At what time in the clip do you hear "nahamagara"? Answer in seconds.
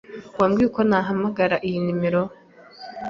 0.89-1.55